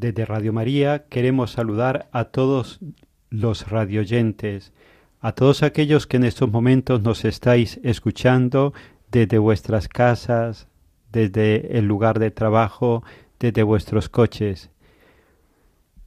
Desde 0.00 0.24
Radio 0.24 0.54
María 0.54 1.04
queremos 1.10 1.50
saludar 1.50 2.08
a 2.10 2.24
todos 2.24 2.80
los 3.28 3.68
radioyentes, 3.68 4.72
a 5.20 5.32
todos 5.32 5.62
aquellos 5.62 6.06
que 6.06 6.16
en 6.16 6.24
estos 6.24 6.50
momentos 6.50 7.02
nos 7.02 7.26
estáis 7.26 7.78
escuchando 7.82 8.72
desde 9.12 9.36
vuestras 9.36 9.88
casas, 9.88 10.68
desde 11.12 11.76
el 11.76 11.84
lugar 11.84 12.18
de 12.18 12.30
trabajo, 12.30 13.04
desde 13.38 13.62
vuestros 13.62 14.08
coches. 14.08 14.70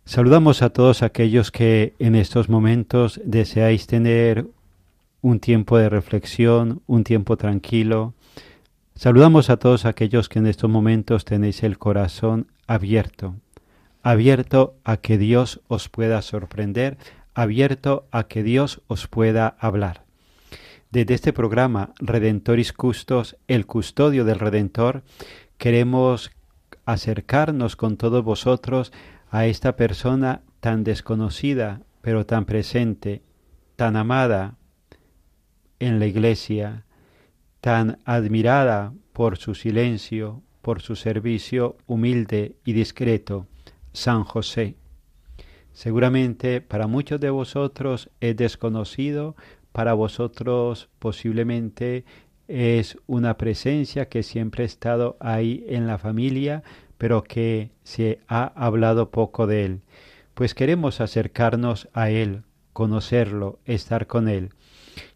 Saludamos 0.05 0.63
a 0.63 0.71
todos 0.71 1.03
aquellos 1.03 1.51
que 1.51 1.93
en 1.99 2.15
estos 2.15 2.49
momentos 2.49 3.21
deseáis 3.23 3.85
tener 3.85 4.47
un 5.21 5.39
tiempo 5.39 5.77
de 5.77 5.89
reflexión, 5.89 6.81
un 6.87 7.03
tiempo 7.03 7.37
tranquilo. 7.37 8.15
Saludamos 8.95 9.51
a 9.51 9.57
todos 9.57 9.85
aquellos 9.85 10.29
que 10.29 10.39
en 10.39 10.47
estos 10.47 10.71
momentos 10.71 11.25
tenéis 11.25 11.61
el 11.61 11.77
corazón 11.77 12.47
abierto, 12.65 13.35
abierto 14.03 14.75
a 14.83 14.97
que 14.97 15.17
Dios 15.17 15.61
os 15.67 15.89
pueda 15.89 16.21
sorprender, 16.21 16.97
abierto 17.33 18.05
a 18.11 18.25
que 18.25 18.43
Dios 18.43 18.81
os 18.87 19.07
pueda 19.07 19.55
hablar. 19.59 20.03
Desde 20.91 21.15
este 21.15 21.33
programa 21.33 21.93
Redentoris 21.99 22.73
Custos, 22.73 23.37
el 23.47 23.65
custodio 23.65 24.25
del 24.25 24.39
Redentor, 24.39 25.03
queremos 25.57 26.31
acercarnos 26.85 27.75
con 27.75 27.97
todos 27.97 28.23
vosotros 28.23 28.91
a 29.31 29.47
esta 29.47 29.75
persona 29.75 30.41
tan 30.59 30.83
desconocida, 30.83 31.81
pero 32.01 32.25
tan 32.25 32.45
presente, 32.45 33.23
tan 33.77 33.95
amada 33.95 34.57
en 35.79 35.99
la 35.99 36.05
iglesia, 36.05 36.85
tan 37.61 37.99
admirada 38.03 38.93
por 39.13 39.37
su 39.37 39.55
silencio, 39.55 40.43
por 40.61 40.81
su 40.81 40.95
servicio 40.95 41.77
humilde 41.87 42.57
y 42.65 42.73
discreto, 42.73 43.47
San 43.93 44.23
José. 44.23 44.75
Seguramente 45.71 46.61
para 46.61 46.87
muchos 46.87 47.19
de 47.19 47.29
vosotros 47.29 48.09
es 48.19 48.35
desconocido, 48.35 49.35
para 49.71 49.93
vosotros 49.93 50.89
posiblemente 50.99 52.05
es 52.47 52.97
una 53.07 53.37
presencia 53.37 54.09
que 54.09 54.21
siempre 54.21 54.63
ha 54.63 54.65
estado 54.65 55.17
ahí 55.19 55.65
en 55.67 55.87
la 55.87 55.97
familia, 55.97 56.63
pero 56.97 57.23
que 57.23 57.71
se 57.83 58.19
ha 58.27 58.45
hablado 58.55 59.09
poco 59.09 59.47
de 59.47 59.65
él. 59.65 59.81
Pues 60.33 60.53
queremos 60.53 61.01
acercarnos 61.01 61.89
a 61.93 62.09
él, 62.09 62.43
conocerlo, 62.73 63.59
estar 63.65 64.07
con 64.07 64.27
él. 64.27 64.49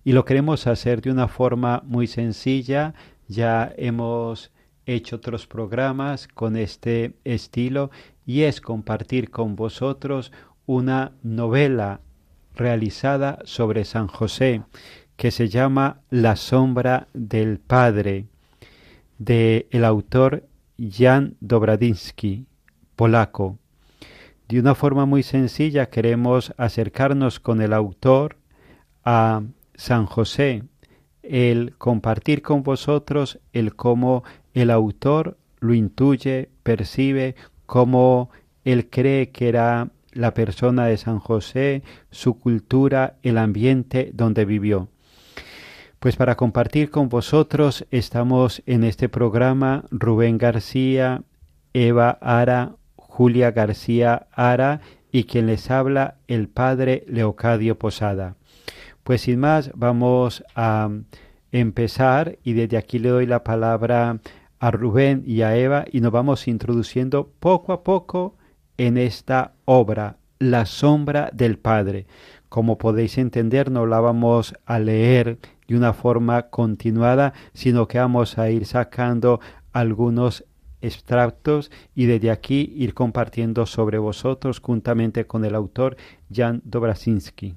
Y 0.03 0.13
lo 0.13 0.25
queremos 0.25 0.67
hacer 0.67 1.01
de 1.01 1.11
una 1.11 1.27
forma 1.27 1.83
muy 1.85 2.07
sencilla. 2.07 2.93
Ya 3.27 3.73
hemos 3.77 4.51
hecho 4.85 5.17
otros 5.17 5.47
programas 5.47 6.27
con 6.27 6.55
este 6.55 7.13
estilo 7.25 7.91
y 8.27 8.43
es 8.43 8.61
compartir 8.61 9.31
con 9.31 9.55
vosotros 9.55 10.31
una 10.67 11.13
novela 11.23 12.01
realizada 12.53 13.39
sobre 13.45 13.85
San 13.85 14.07
José 14.07 14.63
que 15.15 15.31
se 15.31 15.47
llama 15.47 16.01
La 16.09 16.35
sombra 16.35 17.07
del 17.13 17.57
Padre 17.57 18.25
de 19.17 19.67
el 19.71 19.85
autor 19.85 20.45
Jan 20.77 21.37
Dobradinsky, 21.39 22.45
polaco. 22.95 23.57
De 24.49 24.59
una 24.59 24.75
forma 24.75 25.05
muy 25.05 25.23
sencilla 25.23 25.89
queremos 25.89 26.53
acercarnos 26.57 27.39
con 27.39 27.61
el 27.61 27.71
autor 27.73 28.37
a 29.05 29.41
San 29.73 30.05
José, 30.05 30.63
el 31.23 31.75
compartir 31.77 32.41
con 32.41 32.63
vosotros 32.63 33.39
el 33.53 33.75
cómo 33.75 34.23
el 34.53 34.69
autor 34.69 35.37
lo 35.59 35.73
intuye, 35.73 36.49
percibe, 36.63 37.35
cómo 37.67 38.31
él 38.65 38.89
cree 38.89 39.29
que 39.29 39.47
era 39.49 39.89
la 40.11 40.33
persona 40.33 40.87
de 40.87 40.97
San 40.97 41.19
José, 41.19 41.83
su 42.09 42.39
cultura, 42.39 43.17
el 43.21 43.37
ambiente 43.37 44.09
donde 44.13 44.45
vivió. 44.45 44.87
Pues 45.99 46.15
para 46.15 46.35
compartir 46.35 46.89
con 46.89 47.09
vosotros 47.09 47.85
estamos 47.91 48.63
en 48.65 48.83
este 48.83 49.09
programa 49.09 49.85
Rubén 49.91 50.37
García, 50.37 51.21
Eva 51.73 52.17
Ara, 52.21 52.75
Julia 52.95 53.51
García 53.51 54.27
Ara 54.31 54.81
y 55.11 55.25
quien 55.25 55.47
les 55.47 55.69
habla 55.69 56.15
el 56.27 56.49
padre 56.49 57.03
Leocadio 57.07 57.77
Posada. 57.77 58.35
Pues 59.03 59.21
sin 59.21 59.39
más 59.39 59.71
vamos 59.73 60.43
a 60.55 60.89
empezar 61.51 62.37
y 62.43 62.53
desde 62.53 62.77
aquí 62.77 62.99
le 62.99 63.09
doy 63.09 63.25
la 63.25 63.43
palabra 63.43 64.19
a 64.59 64.71
Rubén 64.71 65.23
y 65.25 65.41
a 65.41 65.55
Eva 65.55 65.85
y 65.91 66.01
nos 66.01 66.11
vamos 66.11 66.47
introduciendo 66.47 67.31
poco 67.39 67.73
a 67.73 67.83
poco 67.83 68.35
en 68.77 68.97
esta 68.97 69.53
obra, 69.65 70.17
La 70.39 70.65
sombra 70.65 71.29
del 71.33 71.57
Padre. 71.57 72.05
Como 72.49 72.77
podéis 72.77 73.17
entender, 73.17 73.71
no 73.71 73.85
la 73.85 73.99
vamos 73.99 74.53
a 74.65 74.79
leer 74.79 75.39
de 75.67 75.75
una 75.75 75.93
forma 75.93 76.43
continuada, 76.43 77.33
sino 77.53 77.87
que 77.87 77.99
vamos 77.99 78.37
a 78.37 78.49
ir 78.49 78.65
sacando 78.65 79.39
algunos 79.73 80.45
extractos 80.81 81.71
y 81.95 82.05
desde 82.05 82.31
aquí 82.31 82.73
ir 82.75 82.93
compartiendo 82.93 83.65
sobre 83.65 83.97
vosotros 83.97 84.59
juntamente 84.59 85.25
con 85.25 85.43
el 85.43 85.55
autor 85.55 85.97
Jan 86.31 86.61
Dobrasinski. 86.63 87.55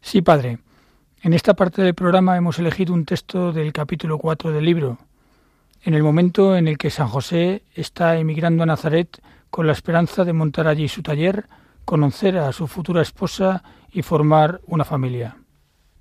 Sí, 0.00 0.22
padre. 0.22 0.58
En 1.22 1.34
esta 1.34 1.54
parte 1.54 1.82
del 1.82 1.94
programa 1.94 2.36
hemos 2.36 2.58
elegido 2.58 2.94
un 2.94 3.04
texto 3.04 3.52
del 3.52 3.72
capítulo 3.72 4.18
4 4.18 4.52
del 4.52 4.64
libro, 4.64 4.98
en 5.82 5.94
el 5.94 6.02
momento 6.02 6.56
en 6.56 6.68
el 6.68 6.78
que 6.78 6.90
San 6.90 7.08
José 7.08 7.62
está 7.74 8.16
emigrando 8.18 8.62
a 8.62 8.66
Nazaret 8.66 9.20
con 9.50 9.66
la 9.66 9.72
esperanza 9.72 10.24
de 10.24 10.32
montar 10.32 10.66
allí 10.66 10.88
su 10.88 11.02
taller, 11.02 11.46
conocer 11.84 12.36
a 12.38 12.52
su 12.52 12.66
futura 12.66 13.02
esposa 13.02 13.62
y 13.90 14.02
formar 14.02 14.60
una 14.66 14.84
familia. 14.84 15.36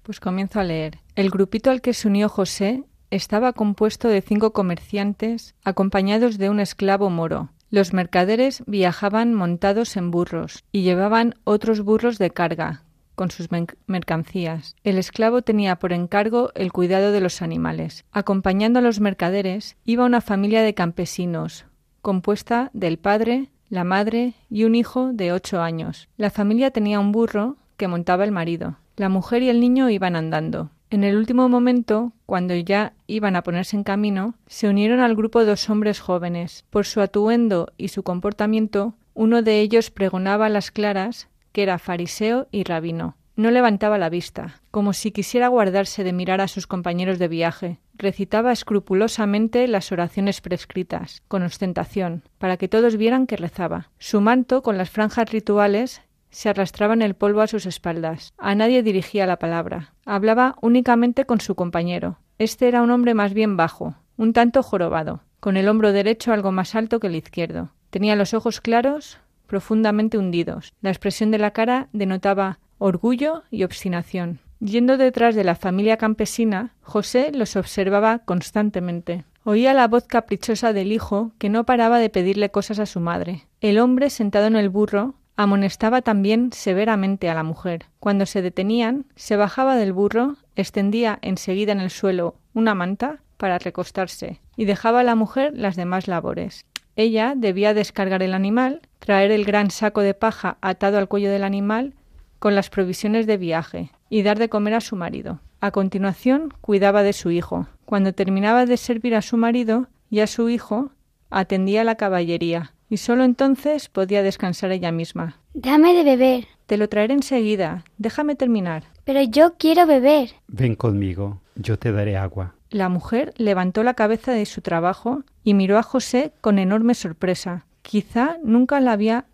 Pues 0.03 0.19
comienzo 0.19 0.59
a 0.59 0.63
leer. 0.63 0.99
El 1.15 1.29
grupito 1.29 1.71
al 1.71 1.81
que 1.81 1.93
se 1.93 2.07
unió 2.07 2.29
José 2.29 2.83
estaba 3.09 3.53
compuesto 3.53 4.07
de 4.07 4.21
cinco 4.21 4.53
comerciantes 4.53 5.55
acompañados 5.63 6.37
de 6.37 6.49
un 6.49 6.59
esclavo 6.59 7.09
moro. 7.09 7.49
Los 7.71 7.93
mercaderes 7.93 8.63
viajaban 8.67 9.33
montados 9.33 9.95
en 9.95 10.11
burros 10.11 10.63
y 10.71 10.81
llevaban 10.81 11.35
otros 11.43 11.81
burros 11.81 12.17
de 12.17 12.31
carga 12.31 12.83
con 13.19 13.31
sus 13.31 13.49
mercancías. 13.85 14.77
El 14.85 14.97
esclavo 14.97 15.41
tenía 15.41 15.75
por 15.75 15.91
encargo 15.91 16.51
el 16.55 16.71
cuidado 16.71 17.11
de 17.11 17.19
los 17.19 17.41
animales. 17.41 18.05
Acompañando 18.13 18.79
a 18.79 18.81
los 18.81 19.01
mercaderes 19.01 19.75
iba 19.83 20.05
una 20.05 20.21
familia 20.21 20.63
de 20.63 20.73
campesinos, 20.73 21.65
compuesta 22.01 22.69
del 22.71 22.97
padre, 22.97 23.49
la 23.67 23.83
madre 23.83 24.35
y 24.49 24.63
un 24.63 24.73
hijo 24.73 25.09
de 25.11 25.33
ocho 25.33 25.59
años. 25.59 26.07
La 26.15 26.29
familia 26.29 26.71
tenía 26.71 27.01
un 27.01 27.11
burro 27.11 27.57
que 27.75 27.89
montaba 27.89 28.23
el 28.23 28.31
marido. 28.31 28.77
La 28.95 29.09
mujer 29.09 29.43
y 29.43 29.49
el 29.49 29.59
niño 29.59 29.89
iban 29.89 30.15
andando. 30.15 30.69
En 30.89 31.03
el 31.03 31.17
último 31.17 31.49
momento, 31.49 32.13
cuando 32.25 32.55
ya 32.55 32.93
iban 33.05 33.35
a 33.35 33.43
ponerse 33.43 33.75
en 33.75 33.83
camino, 33.83 34.35
se 34.47 34.69
unieron 34.69 35.01
al 35.01 35.17
grupo 35.17 35.43
dos 35.43 35.69
hombres 35.69 35.99
jóvenes. 35.99 36.63
Por 36.69 36.85
su 36.85 37.01
atuendo 37.01 37.73
y 37.75 37.89
su 37.89 38.01
comportamiento, 38.01 38.93
uno 39.13 39.41
de 39.41 39.59
ellos 39.59 39.91
pregonaba 39.91 40.45
a 40.45 40.49
las 40.49 40.71
claras 40.71 41.27
que 41.51 41.63
era 41.63 41.79
fariseo 41.79 42.47
y 42.51 42.63
rabino. 42.63 43.17
No 43.35 43.51
levantaba 43.51 43.97
la 43.97 44.09
vista, 44.09 44.59
como 44.69 44.91
si 44.91 45.11
quisiera 45.11 45.47
guardarse 45.47 46.03
de 46.03 46.11
mirar 46.11 46.41
a 46.41 46.49
sus 46.49 46.67
compañeros 46.67 47.19
de 47.19 47.29
viaje. 47.29 47.79
Recitaba 47.95 48.51
escrupulosamente 48.51 49.65
las 49.69 49.93
oraciones 49.93 50.41
prescritas, 50.41 51.23
con 51.29 51.43
ostentación, 51.43 52.23
para 52.37 52.57
que 52.57 52.67
todos 52.67 52.97
vieran 52.97 53.27
que 53.27 53.37
rezaba. 53.37 53.91
Su 53.97 54.19
manto, 54.19 54.61
con 54.61 54.77
las 54.77 54.89
franjas 54.89 55.31
rituales, 55.31 56.01
se 56.31 56.49
arrastraba 56.49 56.93
en 56.93 57.01
el 57.01 57.15
polvo 57.15 57.39
a 57.39 57.47
sus 57.47 57.65
espaldas. 57.65 58.33
A 58.37 58.55
nadie 58.55 58.83
dirigía 58.83 59.25
la 59.25 59.39
palabra. 59.39 59.93
Hablaba 60.05 60.55
únicamente 60.61 61.25
con 61.25 61.39
su 61.39 61.55
compañero. 61.55 62.19
Este 62.39 62.67
era 62.67 62.81
un 62.81 62.91
hombre 62.91 63.13
más 63.13 63.33
bien 63.33 63.57
bajo, 63.57 63.95
un 64.17 64.33
tanto 64.33 64.63
jorobado, 64.63 65.23
con 65.39 65.57
el 65.57 65.67
hombro 65.69 65.93
derecho 65.93 66.33
algo 66.33 66.51
más 66.51 66.75
alto 66.75 66.99
que 66.99 67.07
el 67.07 67.15
izquierdo. 67.15 67.71
Tenía 67.89 68.15
los 68.15 68.33
ojos 68.33 68.61
claros, 68.61 69.17
profundamente 69.49 70.17
hundidos. 70.17 70.73
La 70.79 70.91
expresión 70.91 71.31
de 71.31 71.39
la 71.39 71.51
cara 71.51 71.89
denotaba 71.91 72.59
orgullo 72.77 73.43
y 73.51 73.63
obstinación. 73.63 74.39
Yendo 74.61 74.97
detrás 74.97 75.35
de 75.35 75.43
la 75.43 75.55
familia 75.55 75.97
campesina, 75.97 76.73
José 76.81 77.31
los 77.33 77.55
observaba 77.55 78.19
constantemente. 78.19 79.25
Oía 79.43 79.73
la 79.73 79.87
voz 79.87 80.05
caprichosa 80.05 80.71
del 80.71 80.91
hijo 80.91 81.31
que 81.37 81.49
no 81.49 81.65
paraba 81.65 81.99
de 81.99 82.09
pedirle 82.09 82.51
cosas 82.51 82.79
a 82.79 82.85
su 82.85 82.99
madre. 82.99 83.47
El 83.61 83.79
hombre 83.79 84.09
sentado 84.09 84.47
en 84.47 84.55
el 84.55 84.69
burro 84.69 85.15
amonestaba 85.37 86.01
también 86.01 86.51
severamente 86.51 87.29
a 87.29 87.33
la 87.33 87.43
mujer. 87.43 87.85
Cuando 87.99 88.25
se 88.25 88.41
detenían, 88.41 89.05
se 89.15 89.37
bajaba 89.37 89.77
del 89.77 89.93
burro, 89.93 90.35
extendía 90.55 91.17
enseguida 91.21 91.71
en 91.71 91.79
el 91.79 91.89
suelo 91.89 92.35
una 92.53 92.75
manta 92.75 93.21
para 93.37 93.57
recostarse 93.57 94.41
y 94.57 94.65
dejaba 94.65 94.99
a 94.99 95.03
la 95.03 95.15
mujer 95.15 95.53
las 95.55 95.77
demás 95.77 96.09
labores. 96.09 96.65
Ella 96.99 97.33
debía 97.33 97.73
descargar 97.73 98.23
el 98.23 98.33
animal, 98.33 98.81
traer 98.99 99.31
el 99.31 99.45
gran 99.45 99.71
saco 99.71 100.01
de 100.01 100.13
paja 100.13 100.57
atado 100.59 100.97
al 100.97 101.07
cuello 101.07 101.31
del 101.31 101.45
animal 101.45 101.93
con 102.39 102.55
las 102.55 102.69
provisiones 102.69 103.25
de 103.25 103.37
viaje 103.37 103.91
y 104.09 104.21
dar 104.21 104.37
de 104.37 104.49
comer 104.49 104.73
a 104.73 104.81
su 104.81 104.97
marido. 104.97 105.39
A 105.61 105.71
continuación, 105.71 106.53
cuidaba 106.59 107.01
de 107.01 107.13
su 107.13 107.31
hijo. 107.31 107.67
Cuando 107.85 108.11
terminaba 108.11 108.65
de 108.65 108.75
servir 108.75 109.15
a 109.15 109.21
su 109.21 109.37
marido 109.37 109.87
y 110.09 110.19
a 110.19 110.27
su 110.27 110.49
hijo, 110.49 110.91
atendía 111.29 111.81
a 111.81 111.85
la 111.85 111.95
caballería, 111.95 112.73
y 112.89 112.97
sólo 112.97 113.23
entonces 113.23 113.87
podía 113.87 114.21
descansar 114.21 114.73
ella 114.73 114.91
misma. 114.91 115.39
Dame 115.53 115.93
de 115.93 116.03
beber. 116.03 116.47
Te 116.65 116.75
lo 116.75 116.89
traeré 116.89 117.13
enseguida. 117.13 117.85
Déjame 117.97 118.35
terminar. 118.35 118.83
Pero 119.05 119.21
yo 119.21 119.53
quiero 119.57 119.87
beber. 119.87 120.31
Ven 120.49 120.75
conmigo, 120.75 121.39
yo 121.55 121.79
te 121.79 121.93
daré 121.93 122.17
agua. 122.17 122.55
La 122.69 122.89
mujer 122.89 123.33
levantó 123.37 123.83
la 123.83 123.95
cabeza 123.95 124.31
de 124.31 124.45
su 124.45 124.61
trabajo 124.61 125.23
y 125.43 125.53
miró 125.53 125.77
a 125.77 125.83
José 125.83 126.33
con 126.41 126.59
enorme 126.59 126.93
sorpresa. 126.93 127.65
Quizá 127.81 128.37
nunca 128.43 128.79
la 128.79 128.91
había 128.91 129.25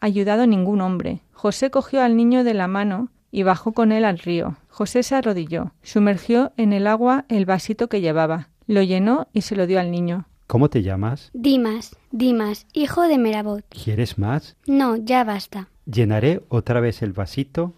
ayudado 0.00 0.46
ningún 0.46 0.80
hombre. 0.80 1.20
José 1.32 1.70
cogió 1.70 2.02
al 2.02 2.16
niño 2.16 2.44
de 2.44 2.54
la 2.54 2.68
mano 2.68 3.08
y 3.32 3.42
bajó 3.42 3.72
con 3.72 3.90
él 3.90 4.04
al 4.04 4.20
río. 4.20 4.56
José 4.68 5.02
se 5.02 5.16
arrodilló, 5.16 5.72
sumergió 5.82 6.52
en 6.56 6.72
el 6.72 6.86
agua 6.86 7.24
el 7.28 7.46
vasito 7.46 7.88
que 7.88 8.00
llevaba, 8.00 8.48
lo 8.66 8.82
llenó 8.82 9.26
y 9.32 9.40
se 9.40 9.56
lo 9.56 9.66
dio 9.66 9.80
al 9.80 9.90
niño. 9.90 10.26
¿Cómo 10.46 10.68
te 10.70 10.82
llamas? 10.82 11.30
Dimas, 11.32 11.96
Dimas, 12.12 12.66
hijo 12.72 13.02
de 13.08 13.18
Merabot. 13.18 13.64
¿Quieres 13.70 14.18
más? 14.18 14.56
No, 14.66 14.96
ya 14.96 15.24
basta. 15.24 15.68
Llenaré 15.86 16.42
otra 16.48 16.80
vez 16.80 17.02
el 17.02 17.12
vasito 17.12 17.72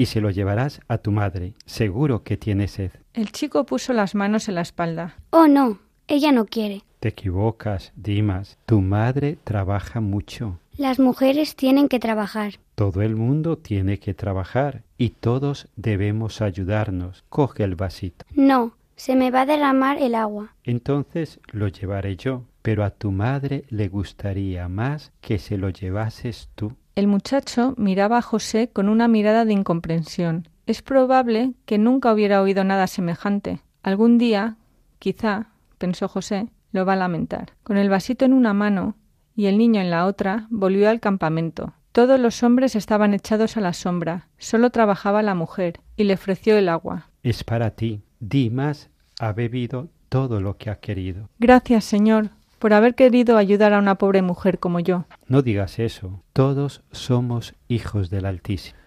y 0.00 0.06
se 0.06 0.22
lo 0.22 0.30
llevarás 0.30 0.80
a 0.88 0.96
tu 0.96 1.12
madre. 1.12 1.52
Seguro 1.66 2.22
que 2.22 2.38
tiene 2.38 2.68
sed. 2.68 2.90
El 3.12 3.32
chico 3.32 3.66
puso 3.66 3.92
las 3.92 4.14
manos 4.14 4.48
en 4.48 4.54
la 4.54 4.62
espalda. 4.62 5.16
Oh, 5.28 5.46
no, 5.46 5.78
ella 6.08 6.32
no 6.32 6.46
quiere. 6.46 6.84
Te 7.00 7.08
equivocas, 7.08 7.92
Dimas. 7.96 8.56
Tu 8.64 8.80
madre 8.80 9.36
trabaja 9.44 10.00
mucho. 10.00 10.58
Las 10.78 10.98
mujeres 10.98 11.54
tienen 11.54 11.86
que 11.86 11.98
trabajar. 11.98 12.54
Todo 12.76 13.02
el 13.02 13.14
mundo 13.14 13.58
tiene 13.58 13.98
que 13.98 14.14
trabajar 14.14 14.84
y 14.96 15.10
todos 15.10 15.68
debemos 15.76 16.40
ayudarnos. 16.40 17.22
Coge 17.28 17.64
el 17.64 17.74
vasito. 17.74 18.24
No, 18.34 18.72
se 18.96 19.16
me 19.16 19.30
va 19.30 19.42
a 19.42 19.46
derramar 19.46 19.98
el 19.98 20.14
agua. 20.14 20.54
Entonces 20.64 21.40
lo 21.52 21.68
llevaré 21.68 22.16
yo, 22.16 22.46
pero 22.62 22.84
a 22.84 22.90
tu 22.90 23.10
madre 23.12 23.64
le 23.68 23.88
gustaría 23.88 24.68
más 24.68 25.12
que 25.20 25.38
se 25.38 25.56
lo 25.56 25.70
llevases 25.70 26.48
tú. 26.54 26.72
El 26.94 27.06
muchacho 27.06 27.74
miraba 27.76 28.18
a 28.18 28.22
José 28.22 28.68
con 28.72 28.88
una 28.88 29.08
mirada 29.08 29.44
de 29.44 29.52
incomprensión. 29.52 30.48
Es 30.66 30.82
probable 30.82 31.54
que 31.64 31.78
nunca 31.78 32.12
hubiera 32.12 32.42
oído 32.42 32.64
nada 32.64 32.86
semejante. 32.86 33.60
Algún 33.82 34.18
día, 34.18 34.56
quizá, 34.98 35.48
pensó 35.78 36.08
José, 36.08 36.48
lo 36.72 36.84
va 36.84 36.92
a 36.92 36.96
lamentar. 36.96 37.52
Con 37.62 37.76
el 37.76 37.88
vasito 37.88 38.24
en 38.24 38.32
una 38.32 38.52
mano 38.54 38.96
y 39.34 39.46
el 39.46 39.56
niño 39.56 39.80
en 39.80 39.90
la 39.90 40.06
otra, 40.06 40.46
volvió 40.50 40.90
al 40.90 41.00
campamento. 41.00 41.72
Todos 41.92 42.20
los 42.20 42.42
hombres 42.42 42.76
estaban 42.76 43.14
echados 43.14 43.56
a 43.56 43.60
la 43.60 43.72
sombra. 43.72 44.28
Solo 44.38 44.70
trabajaba 44.70 45.22
la 45.22 45.34
mujer, 45.34 45.80
y 45.96 46.04
le 46.04 46.14
ofreció 46.14 46.56
el 46.56 46.68
agua. 46.68 47.08
Es 47.22 47.42
para 47.42 47.70
ti. 47.70 48.02
Dimas 48.20 48.90
ha 49.18 49.32
bebido 49.32 49.88
todo 50.08 50.40
lo 50.40 50.56
que 50.56 50.70
ha 50.70 50.76
querido. 50.76 51.28
Gracias, 51.38 51.84
señor, 51.84 52.30
por 52.60 52.74
haber 52.74 52.94
querido 52.94 53.38
ayudar 53.38 53.72
a 53.72 53.78
una 53.78 53.96
pobre 53.96 54.20
mujer 54.22 54.58
como 54.58 54.80
yo. 54.80 55.06
No 55.26 55.40
digas 55.42 55.78
eso. 55.78 56.22
Todos 56.34 56.82
somos 56.92 57.54
hijos 57.68 58.10
del 58.10 58.26
Altísimo. 58.26 58.78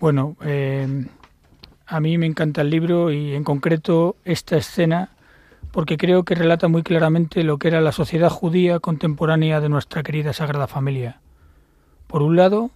Bueno, 0.00 0.36
eh, 0.40 1.06
a 1.86 2.00
mí 2.00 2.16
me 2.16 2.26
encanta 2.26 2.62
el 2.62 2.70
libro 2.70 3.12
y 3.12 3.34
en 3.34 3.44
concreto 3.44 4.16
esta 4.24 4.56
escena 4.56 5.10
porque 5.72 5.98
creo 5.98 6.24
que 6.24 6.34
relata 6.34 6.68
muy 6.68 6.82
claramente 6.82 7.44
lo 7.44 7.58
que 7.58 7.68
era 7.68 7.82
la 7.82 7.92
sociedad 7.92 8.30
judía 8.30 8.80
contemporánea 8.80 9.60
de 9.60 9.68
nuestra 9.68 10.02
querida 10.02 10.32
Sagrada 10.32 10.66
Familia. 10.66 11.20
Por 12.06 12.22
un 12.22 12.34
lado, 12.34 12.70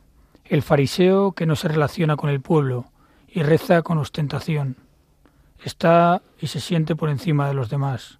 el 0.44 0.60
fariseo 0.60 1.32
que 1.32 1.46
no 1.46 1.56
se 1.56 1.68
relaciona 1.68 2.16
con 2.16 2.28
el 2.28 2.42
pueblo 2.42 2.84
y 3.26 3.42
reza 3.42 3.80
con 3.80 3.96
ostentación. 3.96 4.76
Está 5.64 6.20
y 6.38 6.48
se 6.48 6.60
siente 6.60 6.94
por 6.94 7.08
encima 7.08 7.48
de 7.48 7.54
los 7.54 7.70
demás. 7.70 8.18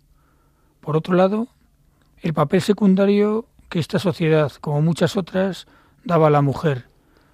Por 0.80 0.96
otro 0.96 1.14
lado, 1.14 1.48
el 2.20 2.34
papel 2.34 2.60
secundario 2.60 3.46
que 3.68 3.78
esta 3.78 3.98
sociedad, 3.98 4.52
como 4.60 4.82
muchas 4.82 5.16
otras, 5.16 5.66
daba 6.04 6.26
a 6.26 6.30
la 6.30 6.42
mujer, 6.42 6.88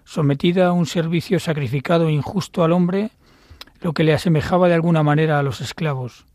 sometida 0.04 0.68
a 0.68 0.72
un 0.72 0.86
servicio 0.86 1.40
sacrificado 1.40 2.08
e 2.08 2.12
injusto 2.12 2.62
al 2.62 2.72
hombre, 2.72 3.10
lo 3.80 3.92
que 3.92 4.04
le 4.04 4.14
asemejaba 4.14 4.68
de 4.68 4.74
alguna 4.74 5.02
manera 5.02 5.38
a 5.38 5.42
los 5.42 5.60
esclavos. 5.60 6.26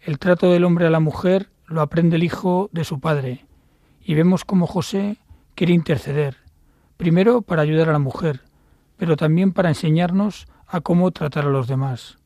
El 0.00 0.18
trato 0.18 0.52
del 0.52 0.64
hombre 0.64 0.86
a 0.86 0.90
la 0.90 1.00
mujer 1.00 1.50
lo 1.66 1.80
aprende 1.80 2.16
el 2.16 2.22
hijo 2.22 2.70
de 2.72 2.84
su 2.84 3.00
padre, 3.00 3.46
y 4.00 4.14
vemos 4.14 4.44
cómo 4.44 4.66
José 4.66 5.18
quiere 5.54 5.74
interceder, 5.74 6.36
primero 6.96 7.42
para 7.42 7.62
ayudar 7.62 7.88
a 7.88 7.92
la 7.92 7.98
mujer, 7.98 8.42
pero 8.96 9.16
también 9.16 9.52
para 9.52 9.68
enseñarnos 9.68 10.46
a 10.66 10.80
cómo 10.80 11.10
tratar 11.10 11.46
a 11.46 11.50
los 11.50 11.66
demás. 11.66 12.18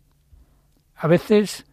A 0.95 1.07
veces 1.07 1.65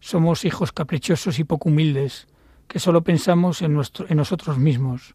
somos 0.00 0.44
hijos 0.44 0.72
caprichosos 0.72 1.38
y 1.38 1.44
poco 1.44 1.68
humildes, 1.68 2.28
que 2.68 2.78
solo 2.78 3.02
pensamos 3.02 3.62
en, 3.62 3.74
nuestro, 3.74 4.06
en 4.08 4.18
nosotros 4.18 4.58
mismos. 4.58 5.14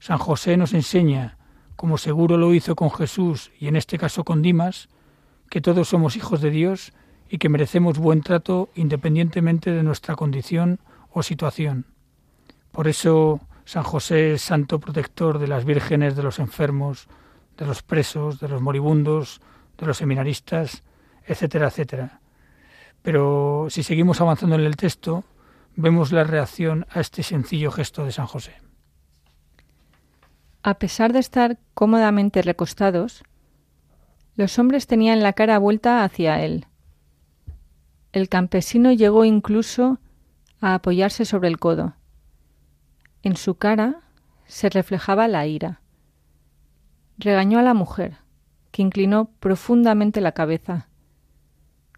San 0.00 0.18
José 0.18 0.56
nos 0.56 0.74
enseña, 0.74 1.38
como 1.76 1.96
seguro 1.96 2.36
lo 2.36 2.52
hizo 2.52 2.76
con 2.76 2.90
Jesús 2.90 3.52
y 3.58 3.68
en 3.68 3.76
este 3.76 3.96
caso 3.96 4.24
con 4.24 4.42
Dimas, 4.42 4.88
que 5.48 5.60
todos 5.60 5.88
somos 5.88 6.16
hijos 6.16 6.40
de 6.40 6.50
Dios 6.50 6.92
y 7.30 7.38
que 7.38 7.48
merecemos 7.48 7.98
buen 7.98 8.22
trato 8.22 8.68
independientemente 8.74 9.70
de 9.70 9.82
nuestra 9.82 10.16
condición 10.16 10.80
o 11.10 11.22
situación. 11.22 11.86
Por 12.72 12.88
eso 12.88 13.40
San 13.64 13.84
José 13.84 14.34
es 14.34 14.42
santo 14.42 14.80
protector 14.80 15.38
de 15.38 15.48
las 15.48 15.64
vírgenes, 15.64 16.16
de 16.16 16.22
los 16.22 16.38
enfermos, 16.38 17.06
de 17.56 17.66
los 17.66 17.82
presos, 17.82 18.40
de 18.40 18.48
los 18.48 18.60
moribundos, 18.60 19.40
de 19.78 19.86
los 19.86 19.96
seminaristas, 19.96 20.82
etcétera, 21.24 21.68
etcétera. 21.68 22.20
Pero 23.02 23.68
si 23.70 23.82
seguimos 23.82 24.20
avanzando 24.20 24.56
en 24.56 24.62
el 24.62 24.76
texto, 24.76 25.24
vemos 25.76 26.12
la 26.12 26.24
reacción 26.24 26.86
a 26.90 27.00
este 27.00 27.22
sencillo 27.22 27.70
gesto 27.70 28.04
de 28.04 28.12
San 28.12 28.26
José. 28.26 28.54
A 30.62 30.78
pesar 30.78 31.12
de 31.12 31.18
estar 31.18 31.58
cómodamente 31.74 32.40
recostados, 32.42 33.22
los 34.36 34.58
hombres 34.58 34.86
tenían 34.86 35.22
la 35.22 35.32
cara 35.32 35.58
vuelta 35.58 36.04
hacia 36.04 36.42
él. 36.42 36.66
el 38.12 38.28
campesino 38.28 38.92
llegó 38.92 39.24
incluso 39.24 39.98
a 40.60 40.74
apoyarse 40.74 41.24
sobre 41.24 41.48
el 41.48 41.58
codo. 41.58 41.96
En 43.24 43.36
su 43.36 43.56
cara 43.56 44.02
se 44.46 44.70
reflejaba 44.70 45.26
la 45.26 45.46
ira. 45.46 45.80
Regañó 47.18 47.58
a 47.58 47.62
la 47.62 47.74
mujer, 47.74 48.18
que 48.70 48.82
inclinó 48.82 49.30
profundamente 49.40 50.20
la 50.20 50.30
cabeza. 50.30 50.88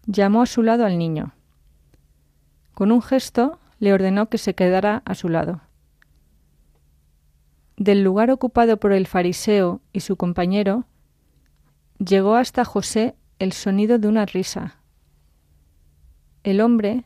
Llamó 0.07 0.41
a 0.41 0.47
su 0.47 0.63
lado 0.63 0.85
al 0.85 0.97
niño. 0.97 1.33
Con 2.73 2.91
un 2.91 3.03
gesto 3.03 3.59
le 3.79 3.93
ordenó 3.93 4.29
que 4.29 4.37
se 4.37 4.55
quedara 4.55 5.01
a 5.05 5.15
su 5.15 5.29
lado. 5.29 5.61
Del 7.77 8.03
lugar 8.03 8.31
ocupado 8.31 8.77
por 8.77 8.91
el 8.91 9.05
fariseo 9.05 9.81
y 9.93 9.99
su 9.99 10.15
compañero, 10.15 10.85
llegó 11.99 12.35
hasta 12.35 12.65
José 12.65 13.15
el 13.39 13.53
sonido 13.53 13.99
de 13.99 14.07
una 14.07 14.25
risa. 14.25 14.77
El 16.43 16.61
hombre, 16.61 17.03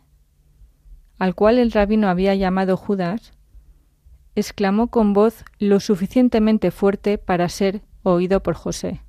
al 1.20 1.36
cual 1.36 1.60
el 1.60 1.72
rabino 1.72 2.08
había 2.08 2.36
llamado 2.36 2.78
Judas, 2.78 3.34
exclamó 4.36 4.88
con 4.88 5.14
voz 5.14 5.44
lo 5.60 5.80
suficientemente 5.80 6.72
fuerte 6.72 7.18
para 7.18 7.50
ser 7.50 7.82
oído 8.04 8.42
por 8.42 8.56
José. 8.56 9.02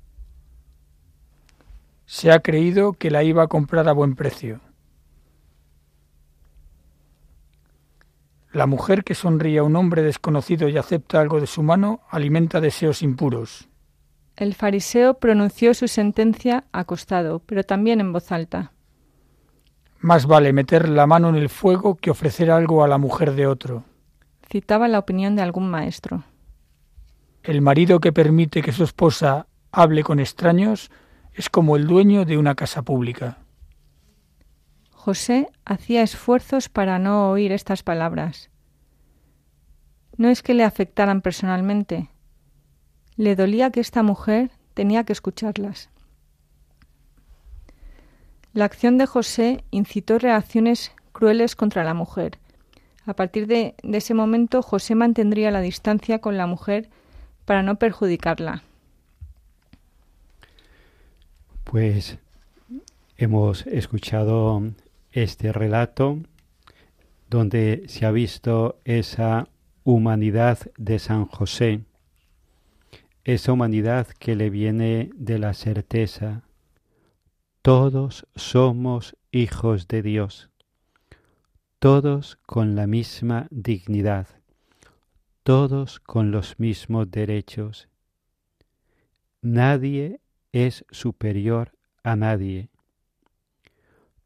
Se 2.05 2.31
ha 2.31 2.39
creído 2.39 2.93
que 2.93 3.09
la 3.09 3.23
iba 3.23 3.43
a 3.43 3.47
comprar 3.47 3.87
a 3.87 3.93
buen 3.93 4.15
precio. 4.15 4.59
La 8.53 8.67
mujer 8.67 9.03
que 9.03 9.15
sonríe 9.15 9.57
a 9.57 9.63
un 9.63 9.75
hombre 9.75 10.03
desconocido 10.03 10.69
y 10.69 10.77
acepta 10.77 11.19
algo 11.19 11.41
de 11.41 11.47
su 11.47 11.63
mano 11.63 12.01
alimenta 12.11 12.61
deseos 12.61 13.01
impuros. 13.01 13.67
El 14.35 14.53
fariseo 14.53 15.15
pronunció 15.15 15.73
su 15.73 15.87
sentencia 15.87 16.65
acostado, 16.71 17.39
pero 17.39 17.63
también 17.63 17.99
en 17.99 18.13
voz 18.13 18.31
alta. 18.31 18.71
Más 19.99 20.27
vale 20.27 20.53
meter 20.53 20.87
la 20.87 21.07
mano 21.07 21.29
en 21.29 21.35
el 21.35 21.49
fuego 21.49 21.95
que 21.95 22.11
ofrecer 22.11 22.51
algo 22.51 22.83
a 22.83 22.87
la 22.87 22.99
mujer 22.99 23.33
de 23.33 23.47
otro. 23.47 23.85
Citaba 24.47 24.87
la 24.87 24.99
opinión 24.99 25.35
de 25.35 25.41
algún 25.41 25.71
maestro. 25.71 26.23
El 27.41 27.61
marido 27.61 27.99
que 27.99 28.13
permite 28.13 28.61
que 28.61 28.71
su 28.71 28.83
esposa 28.83 29.47
hable 29.71 30.03
con 30.03 30.19
extraños 30.19 30.91
es 31.33 31.49
como 31.49 31.75
el 31.75 31.87
dueño 31.87 32.23
de 32.23 32.37
una 32.37 32.53
casa 32.53 32.83
pública. 32.83 33.39
José 35.03 35.49
hacía 35.65 36.01
esfuerzos 36.01 36.69
para 36.69 36.97
no 36.97 37.29
oír 37.29 37.51
estas 37.51 37.83
palabras. 37.83 38.49
No 40.15 40.29
es 40.29 40.41
que 40.41 40.53
le 40.53 40.63
afectaran 40.63 41.19
personalmente. 41.19 42.09
Le 43.17 43.35
dolía 43.35 43.69
que 43.69 43.81
esta 43.81 44.01
mujer 44.01 44.51
tenía 44.73 45.03
que 45.03 45.11
escucharlas. 45.11 45.89
La 48.53 48.63
acción 48.63 48.97
de 48.97 49.05
José 49.05 49.65
incitó 49.71 50.19
reacciones 50.19 50.93
crueles 51.11 51.57
contra 51.57 51.83
la 51.83 51.93
mujer. 51.93 52.39
A 53.05 53.13
partir 53.13 53.45
de, 53.45 53.75
de, 53.83 53.97
ese 53.97 54.13
momento, 54.13 54.61
José 54.61 54.95
mantendría 54.95 55.51
la 55.51 55.59
distancia 55.59 56.19
con 56.19 56.37
la 56.37 56.47
mujer 56.47 56.89
para 57.43 57.61
no 57.61 57.75
perjudicarla. 57.75 58.63
Pues 61.65 62.19
hemos 63.17 63.67
escuchado 63.67 64.63
este 65.13 65.53
relato 65.53 66.19
donde 67.29 67.85
se 67.87 68.05
ha 68.05 68.11
visto 68.11 68.79
esa 68.83 69.47
humanidad 69.83 70.59
de 70.77 70.99
San 70.99 71.25
José, 71.25 71.81
esa 73.23 73.53
humanidad 73.53 74.07
que 74.19 74.35
le 74.35 74.49
viene 74.49 75.09
de 75.15 75.39
la 75.39 75.53
certeza. 75.53 76.43
Todos 77.61 78.27
somos 78.35 79.15
hijos 79.31 79.87
de 79.87 80.01
Dios, 80.01 80.49
todos 81.79 82.37
con 82.45 82.75
la 82.75 82.87
misma 82.87 83.47
dignidad, 83.49 84.27
todos 85.43 85.99
con 85.99 86.31
los 86.31 86.59
mismos 86.59 87.09
derechos. 87.09 87.87
Nadie 89.41 90.19
es 90.51 90.85
superior 90.91 91.71
a 92.03 92.15
nadie. 92.15 92.69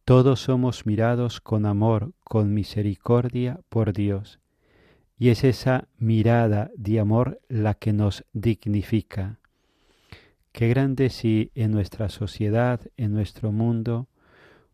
Todos 0.07 0.39
somos 0.39 0.85
mirados 0.85 1.41
con 1.41 1.65
amor, 1.65 2.13
con 2.23 2.53
misericordia 2.53 3.59
por 3.67 3.91
Dios, 3.91 4.39
y 5.19 5.31
es 5.31 5.43
esa 5.43 5.89
mirada 5.97 6.71
de 6.77 7.01
amor 7.01 7.41
la 7.49 7.73
que 7.73 7.91
nos 7.91 8.23
dignifica. 8.31 9.37
Qué 10.53 10.69
grande 10.69 11.09
si 11.09 11.51
en 11.55 11.71
nuestra 11.71 12.07
sociedad, 12.07 12.79
en 12.95 13.11
nuestro 13.11 13.51
mundo, 13.51 14.07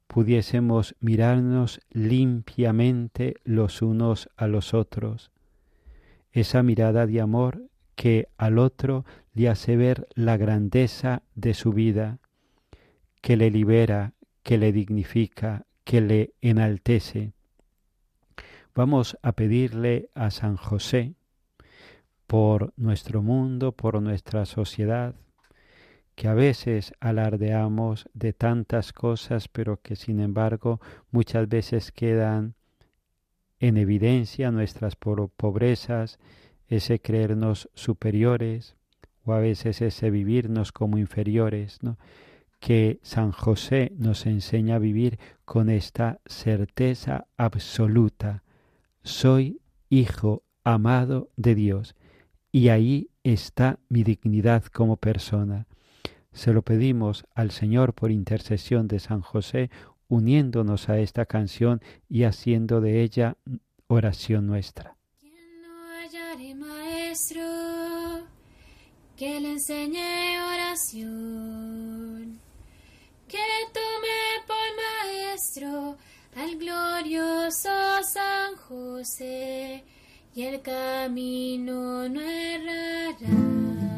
pudiésemos 0.06 0.96
mirarnos 1.00 1.80
limpiamente 1.90 3.38
los 3.44 3.82
unos 3.82 4.30
a 4.38 4.46
los 4.46 4.76
otros. 4.76 5.32
Esa 6.32 6.62
mirada 6.62 7.08
de 7.08 7.22
amor 7.22 7.64
que 7.96 8.28
al 8.38 8.60
otro 8.60 9.04
le 9.34 9.50
hace 9.50 9.78
ver 9.78 10.08
la 10.14 10.38
grandeza 10.38 11.24
de 11.34 11.56
su 11.56 11.74
vida, 11.74 12.20
que 13.24 13.36
le 13.36 13.50
libera, 13.50 14.14
que 14.44 14.58
le 14.58 14.72
dignifica, 14.72 15.66
que 15.84 16.02
le 16.02 16.34
enaltece. 16.42 17.34
Vamos 18.76 19.18
a 19.22 19.32
pedirle 19.32 20.10
a 20.14 20.32
San 20.32 20.58
José 20.58 21.16
por 22.28 22.74
nuestro 22.78 23.22
mundo, 23.22 23.72
por 23.72 24.02
nuestra 24.02 24.46
sociedad, 24.46 25.16
que 26.16 26.28
a 26.28 26.34
veces 26.34 26.94
alardeamos 27.00 28.08
de 28.14 28.34
tantas 28.34 28.94
cosas, 28.94 29.48
pero 29.48 29.82
que 29.82 29.96
sin 29.96 30.20
embargo 30.20 30.80
muchas 31.12 31.48
veces 31.50 31.92
quedan 31.92 32.56
en 33.60 33.78
evidencia 33.78 34.52
nuestras 34.52 34.96
pobrezas, 34.96 36.20
ese 36.68 37.00
creernos 37.00 37.70
superiores 37.74 38.76
o 39.26 39.34
a 39.34 39.40
veces 39.40 39.82
ese 39.82 40.10
vivirnos 40.10 40.72
como 40.72 40.98
inferiores. 40.98 41.80
Que 42.64 43.02
San 43.04 43.34
José 43.34 43.92
nos 43.98 44.26
enseña 44.26 44.76
a 44.78 44.80
vivir 44.80 45.20
con 45.44 45.70
esta 45.70 46.22
certeza 46.26 47.28
absoluta. 47.36 48.42
Soy 49.04 49.60
hijo 49.90 50.44
amado 50.64 51.30
de 51.36 51.56
Dios 51.56 51.94
y 52.54 52.70
ahí 52.70 53.10
está 53.22 53.80
mi 53.90 54.06
dignidad 54.06 54.64
como 54.64 54.96
persona. 54.96 55.68
Se 56.32 56.54
lo 56.54 56.62
pedimos 56.62 57.26
al 57.36 57.52
Señor 57.52 57.94
por 57.94 58.12
intercesión 58.12 58.88
de 58.88 59.00
San 59.00 59.20
José, 59.20 59.70
uniéndonos 60.08 60.88
a 60.88 61.00
esta 61.00 61.26
canción 61.26 61.82
y 62.08 62.24
haciendo 62.24 62.80
de 62.80 63.02
ella 63.02 63.36
oración 63.88 64.48
nuestra. 64.48 64.96
maestro 66.56 67.42
que 69.18 69.42
le 69.42 69.52
enseñe 69.52 70.40
oración 70.56 71.93
que 73.34 73.40
tome 73.74 74.20
por 74.46 74.68
maestro 74.84 75.98
al 76.36 76.56
glorioso 76.56 78.04
San 78.04 78.56
José 78.58 79.84
y 80.36 80.44
el 80.44 80.62
camino 80.62 82.08
no 82.10 82.22
errará. 82.22 83.93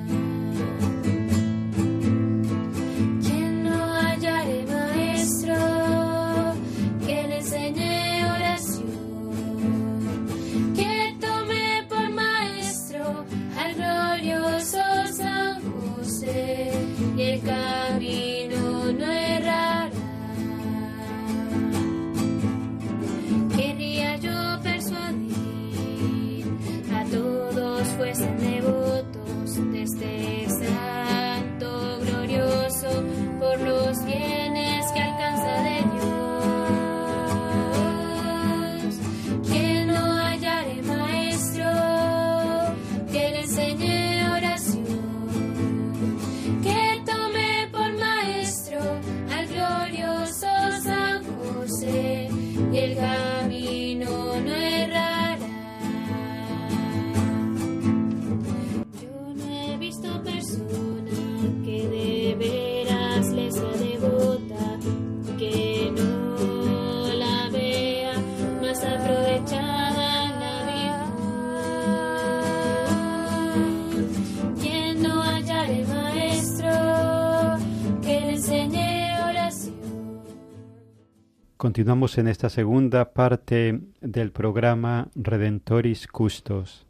Continuamos 81.65 82.19
en 82.19 82.27
esta 82.27 82.50
segunda 82.50 83.13
parte 83.13 83.81
del 84.00 84.31
programa 84.31 85.10
Redentoris 85.15 86.05
Custos. 86.05 86.86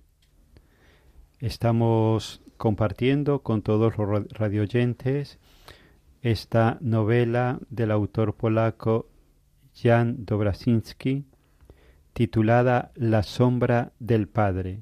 Estamos 1.39 2.41
compartiendo 2.57 3.41
con 3.41 3.61
todos 3.61 3.97
los 3.97 4.27
radioyentes 4.33 5.39
esta 6.21 6.77
novela 6.81 7.61
del 7.69 7.89
autor 7.89 8.35
polaco 8.35 9.07
Jan 9.73 10.25
Dobrasinski 10.25 11.23
titulada 12.11 12.91
La 12.95 13.23
sombra 13.23 13.93
del 13.99 14.27
Padre, 14.27 14.81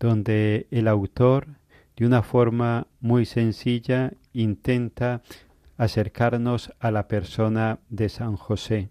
donde 0.00 0.68
el 0.70 0.88
autor 0.88 1.48
de 1.98 2.06
una 2.06 2.22
forma 2.22 2.86
muy 2.98 3.26
sencilla 3.26 4.14
intenta 4.32 5.20
acercarnos 5.78 6.72
a 6.80 6.90
la 6.90 7.08
persona 7.08 7.78
de 7.88 8.10
San 8.10 8.36
José. 8.36 8.90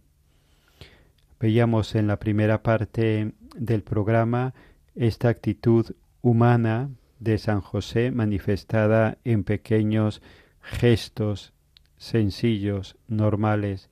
Veíamos 1.39 1.93
en 1.93 2.07
la 2.07 2.17
primera 2.17 2.63
parte 2.63 3.33
del 3.55 3.83
programa 3.83 4.55
esta 4.95 5.29
actitud 5.29 5.91
humana 6.21 6.89
de 7.19 7.37
San 7.37 7.61
José 7.61 8.09
manifestada 8.11 9.17
en 9.23 9.43
pequeños 9.43 10.21
gestos 10.61 11.53
sencillos, 11.97 12.95
normales, 13.07 13.89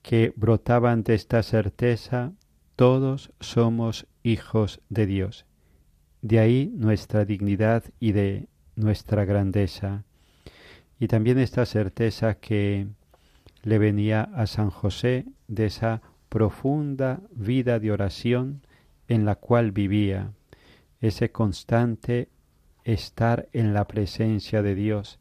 que 0.00 0.32
brotaban 0.36 1.02
de 1.02 1.14
esta 1.14 1.42
certeza, 1.42 2.32
todos 2.76 3.32
somos 3.40 4.06
hijos 4.22 4.80
de 4.88 5.06
Dios. 5.06 5.46
De 6.22 6.38
ahí 6.38 6.72
nuestra 6.76 7.24
dignidad 7.24 7.84
y 8.00 8.12
de 8.12 8.48
nuestra 8.74 9.24
grandeza 9.24 10.04
y 11.02 11.08
también 11.08 11.40
esta 11.40 11.66
certeza 11.66 12.34
que 12.34 12.86
le 13.64 13.78
venía 13.78 14.22
a 14.22 14.46
San 14.46 14.70
José 14.70 15.26
de 15.48 15.66
esa 15.66 16.00
profunda 16.28 17.22
vida 17.32 17.80
de 17.80 17.90
oración 17.90 18.60
en 19.08 19.24
la 19.24 19.34
cual 19.34 19.72
vivía, 19.72 20.30
ese 21.00 21.32
constante 21.32 22.28
estar 22.84 23.48
en 23.52 23.74
la 23.74 23.88
presencia 23.88 24.62
de 24.62 24.76
Dios. 24.76 25.18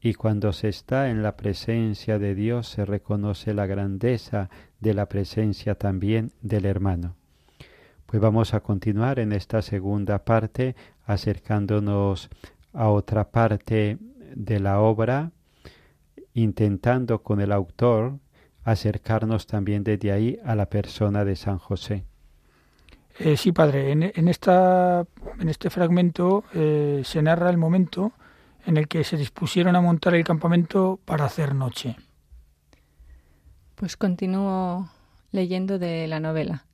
Y 0.00 0.14
cuando 0.14 0.52
se 0.52 0.68
está 0.68 1.10
en 1.10 1.24
la 1.24 1.36
presencia 1.36 2.20
de 2.20 2.36
Dios 2.36 2.68
se 2.68 2.84
reconoce 2.84 3.52
la 3.52 3.66
grandeza 3.66 4.48
de 4.78 4.94
la 4.94 5.06
presencia 5.06 5.74
también 5.74 6.30
del 6.40 6.66
hermano. 6.66 7.16
Pues 8.06 8.22
vamos 8.22 8.54
a 8.54 8.60
continuar 8.60 9.18
en 9.18 9.32
esta 9.32 9.60
segunda 9.60 10.24
parte 10.24 10.76
acercándonos 11.04 12.30
a 12.72 12.90
otra 12.90 13.32
parte 13.32 13.98
de 14.34 14.60
la 14.60 14.80
obra, 14.80 15.32
intentando 16.34 17.22
con 17.22 17.40
el 17.40 17.52
autor 17.52 18.18
acercarnos 18.64 19.46
también 19.46 19.84
desde 19.84 20.12
ahí 20.12 20.38
a 20.44 20.54
la 20.54 20.66
persona 20.66 21.24
de 21.24 21.36
San 21.36 21.58
José. 21.58 22.04
Eh, 23.18 23.36
sí, 23.36 23.52
padre, 23.52 23.92
en, 23.92 24.02
en, 24.14 24.28
esta, 24.28 25.04
en 25.38 25.48
este 25.48 25.70
fragmento 25.70 26.44
eh, 26.54 27.02
se 27.04 27.22
narra 27.22 27.50
el 27.50 27.58
momento 27.58 28.12
en 28.66 28.76
el 28.76 28.88
que 28.88 29.04
se 29.04 29.16
dispusieron 29.16 29.76
a 29.76 29.80
montar 29.80 30.14
el 30.14 30.24
campamento 30.24 31.00
para 31.04 31.24
hacer 31.24 31.54
noche. 31.54 31.96
Pues 33.74 33.96
continúo 33.96 34.90
leyendo 35.32 35.78
de 35.78 36.06
la 36.06 36.20
novela. 36.20 36.66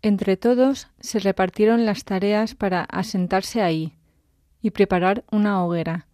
Entre 0.00 0.36
todos 0.36 0.88
se 1.00 1.20
repartieron 1.20 1.86
las 1.86 2.04
tareas 2.04 2.54
para 2.56 2.82
asentarse 2.82 3.62
ahí, 3.62 3.94
y 4.62 4.70
preparar 4.70 5.24
una 5.30 5.62
hoguera. 5.62 6.06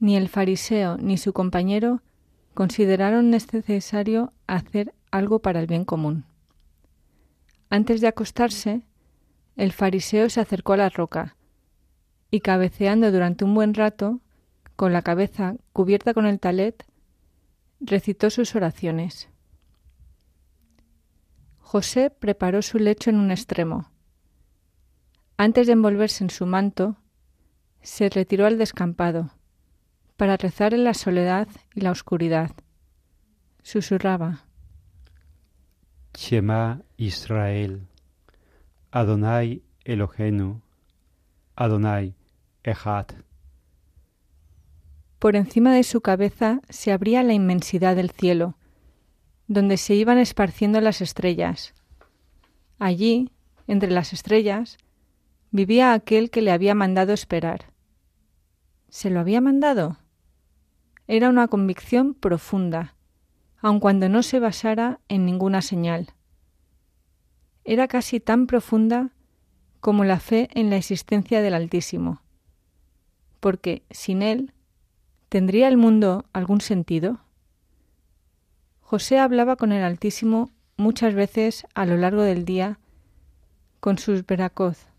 Ni 0.00 0.16
el 0.16 0.28
fariseo 0.28 0.98
ni 0.98 1.16
su 1.16 1.32
compañero 1.32 2.02
consideraron 2.54 3.30
necesario 3.30 4.32
hacer 4.46 4.94
algo 5.10 5.38
para 5.38 5.60
el 5.60 5.66
bien 5.66 5.84
común. 5.84 6.24
Antes 7.70 8.00
de 8.00 8.08
acostarse, 8.08 8.82
el 9.56 9.72
fariseo 9.72 10.28
se 10.28 10.40
acercó 10.40 10.72
a 10.72 10.78
la 10.78 10.88
roca 10.88 11.36
y 12.30 12.40
cabeceando 12.40 13.10
durante 13.10 13.44
un 13.44 13.54
buen 13.54 13.74
rato, 13.74 14.20
con 14.76 14.92
la 14.92 15.02
cabeza 15.02 15.56
cubierta 15.72 16.14
con 16.14 16.26
el 16.26 16.40
talet, 16.40 16.84
recitó 17.80 18.30
sus 18.30 18.54
oraciones. 18.54 19.28
José 21.58 22.10
preparó 22.10 22.62
su 22.62 22.78
lecho 22.78 23.10
en 23.10 23.16
un 23.16 23.30
extremo. 23.30 23.90
Antes 25.36 25.66
de 25.66 25.72
envolverse 25.74 26.24
en 26.24 26.30
su 26.30 26.46
manto, 26.46 26.96
se 27.82 28.08
retiró 28.08 28.46
al 28.46 28.58
descampado 28.58 29.30
para 30.16 30.36
rezar 30.36 30.74
en 30.74 30.84
la 30.84 30.94
soledad 30.94 31.48
y 31.74 31.80
la 31.80 31.90
oscuridad. 31.90 32.50
Susurraba. 33.62 34.44
Shema 36.14 36.82
Israel, 36.96 37.86
Adonai 38.90 39.62
Elohenu, 39.84 40.60
Adonai 41.56 42.14
Echad. 42.64 43.06
Por 45.18 45.36
encima 45.36 45.74
de 45.74 45.84
su 45.84 46.00
cabeza 46.00 46.60
se 46.68 46.92
abría 46.92 47.22
la 47.22 47.32
inmensidad 47.32 47.96
del 47.96 48.10
cielo, 48.10 48.56
donde 49.48 49.76
se 49.76 49.94
iban 49.94 50.18
esparciendo 50.18 50.80
las 50.80 51.00
estrellas. 51.00 51.74
Allí, 52.78 53.30
entre 53.66 53.90
las 53.90 54.12
estrellas, 54.12 54.78
vivía 55.50 55.92
aquel 55.92 56.30
que 56.30 56.42
le 56.42 56.52
había 56.52 56.74
mandado 56.74 57.12
esperar. 57.12 57.72
¿Se 58.88 59.10
lo 59.10 59.20
había 59.20 59.40
mandado? 59.40 59.98
Era 61.06 61.28
una 61.28 61.48
convicción 61.48 62.14
profunda, 62.14 62.94
aun 63.58 63.80
cuando 63.80 64.08
no 64.08 64.22
se 64.22 64.38
basara 64.38 65.00
en 65.08 65.26
ninguna 65.26 65.62
señal. 65.62 66.14
Era 67.64 67.88
casi 67.88 68.20
tan 68.20 68.46
profunda 68.46 69.10
como 69.80 70.04
la 70.04 70.20
fe 70.20 70.48
en 70.52 70.70
la 70.70 70.76
existencia 70.76 71.42
del 71.42 71.54
Altísimo, 71.54 72.22
porque 73.40 73.82
sin 73.90 74.22
él, 74.22 74.52
¿tendría 75.28 75.68
el 75.68 75.76
mundo 75.76 76.26
algún 76.32 76.60
sentido? 76.60 77.20
José 78.80 79.18
hablaba 79.18 79.56
con 79.56 79.72
el 79.72 79.82
Altísimo 79.82 80.50
muchas 80.76 81.14
veces 81.14 81.66
a 81.74 81.86
lo 81.86 81.96
largo 81.96 82.22
del 82.22 82.44
día 82.44 82.78
con 83.80 83.98
sus 83.98 84.26
veracoz, 84.26 84.89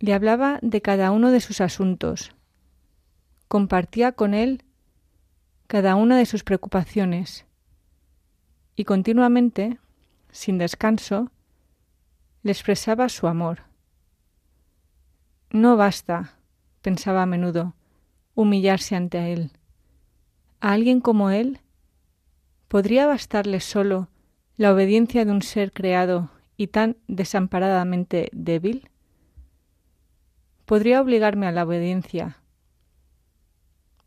le 0.00 0.14
hablaba 0.14 0.58
de 0.62 0.80
cada 0.80 1.12
uno 1.12 1.30
de 1.30 1.40
sus 1.40 1.60
asuntos, 1.60 2.34
compartía 3.48 4.12
con 4.12 4.32
él 4.32 4.64
cada 5.66 5.94
una 5.94 6.16
de 6.16 6.24
sus 6.24 6.42
preocupaciones 6.42 7.44
y 8.76 8.84
continuamente, 8.84 9.78
sin 10.30 10.56
descanso, 10.56 11.30
le 12.42 12.52
expresaba 12.52 13.10
su 13.10 13.26
amor. 13.26 13.64
No 15.50 15.76
basta, 15.76 16.38
pensaba 16.80 17.22
a 17.22 17.26
menudo, 17.26 17.74
humillarse 18.34 18.96
ante 18.96 19.34
él. 19.34 19.52
A 20.60 20.72
alguien 20.72 21.02
como 21.02 21.28
él, 21.28 21.60
¿podría 22.68 23.06
bastarle 23.06 23.60
solo 23.60 24.08
la 24.56 24.72
obediencia 24.72 25.26
de 25.26 25.32
un 25.32 25.42
ser 25.42 25.72
creado 25.72 26.30
y 26.56 26.68
tan 26.68 26.96
desamparadamente 27.06 28.30
débil? 28.32 28.88
Podría 30.70 31.00
obligarme 31.00 31.48
a 31.48 31.50
la 31.50 31.64
obediencia, 31.64 32.36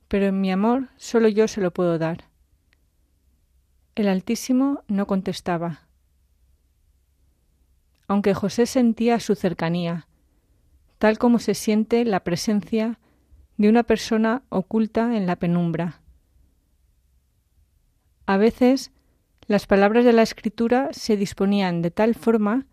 pero 0.08 0.28
en 0.28 0.40
mi 0.40 0.50
amor 0.50 0.88
solo 0.96 1.28
yo 1.28 1.50
se 1.50 1.60
lo 1.60 1.72
puedo 1.72 2.00
dar. 2.00 2.30
El 3.96 4.08
Altísimo 4.08 4.82
no 4.88 5.06
contestaba. 5.06 5.82
Aunque 8.08 8.34
José 8.34 8.66
sentía 8.66 9.20
su 9.20 9.36
cercanía, 9.36 10.08
tal 11.00 11.18
como 11.18 11.40
se 11.40 11.54
siente 11.54 12.06
la 12.06 12.22
presencia 12.24 12.98
de 13.58 13.68
una 13.68 13.84
persona 13.84 14.44
oculta 14.48 15.18
en 15.18 15.28
la 15.28 15.36
penumbra. 15.36 16.00
A 18.26 18.38
veces 18.38 18.94
las 19.48 19.68
palabras 19.68 20.06
de 20.06 20.14
la 20.14 20.22
escritura 20.22 20.88
se 20.94 21.18
disponían 21.18 21.82
de 21.82 21.92
tal 21.92 22.16
forma 22.16 22.68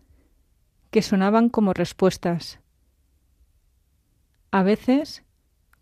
que 0.91 1.01
sonaban 1.01 1.49
como 1.49 1.73
respuestas, 1.73 2.61
a 4.51 4.63
veces 4.63 5.23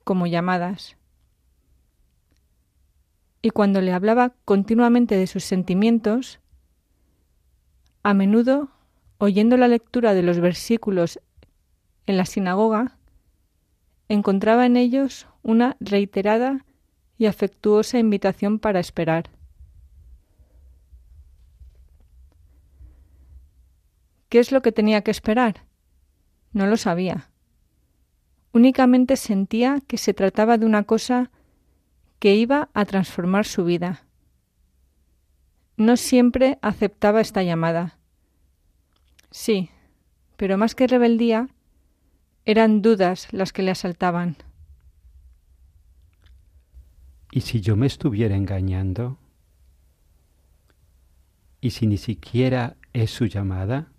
como 0.04 0.28
llamadas. 0.28 0.96
Y 3.42 3.50
cuando 3.50 3.82
le 3.82 3.94
hablaba 3.94 4.34
continuamente 4.46 5.16
de 5.16 5.28
sus 5.28 5.44
sentimientos, 5.44 6.40
a 8.04 8.14
menudo, 8.14 8.70
oyendo 9.18 9.58
la 9.58 9.68
lectura 9.68 10.14
de 10.14 10.24
los 10.24 10.40
versículos 10.40 11.20
en 12.06 12.18
la 12.18 12.26
sinagoga, 12.26 12.98
encontraba 14.08 14.66
en 14.66 14.78
ellos 14.78 15.28
una 15.44 15.78
reiterada 15.80 16.66
y 17.18 17.26
afectuosa 17.26 18.00
invitación 18.00 18.60
para 18.60 18.80
esperar. 18.80 19.30
¿Qué 24.30 24.40
es 24.40 24.52
lo 24.52 24.62
que 24.62 24.72
tenía 24.72 25.02
que 25.02 25.12
esperar? 25.12 25.66
No 26.54 26.68
lo 26.68 26.78
sabía. 26.78 27.29
Únicamente 28.52 29.16
sentía 29.16 29.80
que 29.88 29.98
se 29.98 30.14
trataba 30.14 30.58
de 30.58 30.66
una 30.66 30.84
cosa 30.84 31.30
que 32.20 32.36
iba 32.36 32.70
a 32.74 32.86
transformar 32.86 33.46
su 33.46 33.64
vida. 33.64 34.04
No 35.78 35.96
siempre 35.98 36.58
aceptaba 36.62 37.22
esta 37.22 37.44
llamada. 37.44 37.98
Sí, 39.32 39.70
pero 40.36 40.58
más 40.58 40.76
que 40.76 40.88
rebeldía, 40.88 41.50
eran 42.46 42.82
dudas 42.82 43.28
las 43.32 43.54
que 43.54 43.62
le 43.62 43.72
asaltaban. 43.72 44.38
¿Y 47.32 47.42
si 47.42 47.62
yo 47.62 47.76
me 47.76 47.86
estuviera 47.86 48.36
engañando? 48.36 49.20
¿Y 51.62 51.72
si 51.72 51.86
ni 51.86 51.98
siquiera 51.98 52.76
es 52.94 53.12
su 53.12 53.26
llamada? 53.26 53.92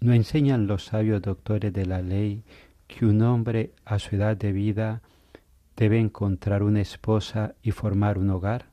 ¿No 0.00 0.14
enseñan 0.14 0.66
los 0.66 0.86
sabios 0.86 1.20
doctores 1.20 1.72
de 1.74 1.84
la 1.84 2.00
ley 2.00 2.42
que 2.88 3.04
un 3.04 3.20
hombre 3.20 3.74
a 3.84 3.98
su 3.98 4.16
edad 4.16 4.34
de 4.34 4.50
vida 4.50 5.02
debe 5.76 6.00
encontrar 6.00 6.62
una 6.62 6.80
esposa 6.80 7.54
y 7.62 7.70
formar 7.72 8.16
un 8.16 8.30
hogar? 8.30 8.70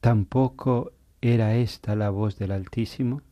¿Tampoco 0.00 0.92
era 1.20 1.56
esta 1.56 1.96
la 1.96 2.10
voz 2.10 2.38
del 2.38 2.52
Altísimo? 2.52 3.22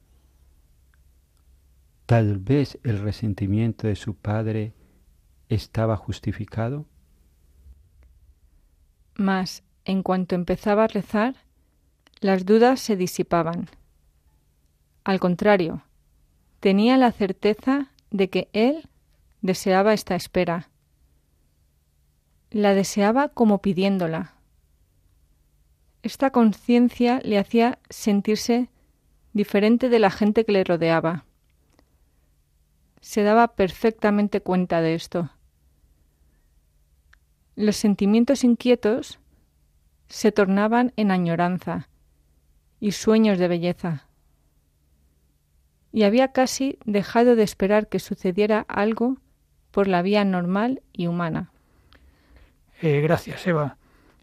Tal 2.06 2.38
vez 2.38 2.78
el 2.82 2.98
resentimiento 2.98 3.86
de 3.86 3.94
su 3.94 4.16
padre 4.16 4.72
estaba 5.48 5.96
justificado. 5.96 6.86
Mas, 9.14 9.62
en 9.84 10.02
cuanto 10.02 10.34
empezaba 10.34 10.84
a 10.84 10.88
rezar, 10.88 11.36
las 12.20 12.44
dudas 12.44 12.80
se 12.80 12.96
disipaban. 12.96 13.68
Al 15.04 15.18
contrario, 15.18 15.82
tenía 16.60 16.96
la 16.96 17.10
certeza 17.10 17.90
de 18.10 18.30
que 18.30 18.48
él 18.52 18.88
deseaba 19.40 19.94
esta 19.94 20.14
espera. 20.14 20.68
La 22.50 22.74
deseaba 22.74 23.28
como 23.28 23.58
pidiéndola. 23.58 24.34
Esta 26.04 26.30
conciencia 26.30 27.20
le 27.24 27.38
hacía 27.38 27.80
sentirse 27.90 28.68
diferente 29.32 29.88
de 29.88 29.98
la 29.98 30.10
gente 30.10 30.44
que 30.44 30.52
le 30.52 30.62
rodeaba. 30.62 31.24
Se 33.00 33.24
daba 33.24 33.48
perfectamente 33.48 34.40
cuenta 34.40 34.80
de 34.80 34.94
esto. 34.94 35.30
Los 37.56 37.76
sentimientos 37.76 38.44
inquietos 38.44 39.18
se 40.08 40.30
tornaban 40.30 40.92
en 40.96 41.10
añoranza 41.10 41.88
y 42.78 42.92
sueños 42.92 43.38
de 43.38 43.48
belleza 43.48 44.06
y 45.92 46.04
había 46.04 46.32
casi 46.32 46.78
dejado 46.84 47.36
de 47.36 47.42
esperar 47.42 47.88
que 47.88 47.98
sucediera 47.98 48.64
algo 48.66 49.18
por 49.70 49.88
la 49.88 50.02
vía 50.02 50.24
normal 50.24 50.82
y 50.92 51.06
humana. 51.06 51.52
Eh, 52.80 53.00
gracias, 53.00 53.46
Eva. 53.46 53.76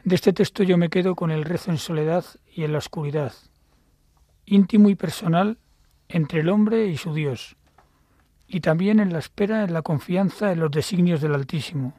De 0.04 0.16
este 0.16 0.34
texto 0.34 0.64
yo 0.64 0.78
me 0.78 0.90
quedo 0.90 1.16
con 1.16 1.30
el 1.30 1.46
rezo 1.46 1.72
en 1.72 1.78
soledad 1.78 2.26
y 2.52 2.64
en 2.64 2.72
la 2.72 2.80
oscuridad, 2.80 3.34
íntimo 4.46 4.90
y 4.90 4.96
personal 4.96 5.58
entre 6.08 6.40
el 6.40 6.50
hombre 6.50 6.88
y 6.88 6.98
su 6.98 7.14
Dios, 7.14 7.56
y 8.48 8.62
también 8.62 9.00
en 9.00 9.14
la 9.14 9.20
espera, 9.20 9.64
en 9.64 9.74
la 9.74 9.84
confianza 9.84 10.52
en 10.52 10.60
los 10.60 10.72
designios 10.72 11.22
del 11.22 11.36
Altísimo. 11.36 11.94